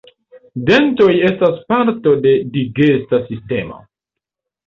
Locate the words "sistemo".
3.27-3.77